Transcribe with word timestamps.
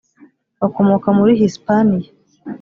bakomoka 0.59 1.07
muri 1.17 1.31
hisipaniya. 1.39 2.09